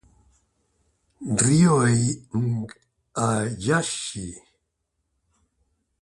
Ryohei 1.39 2.03
Hayashi 3.19 4.25